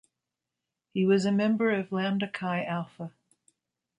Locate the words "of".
1.69-1.91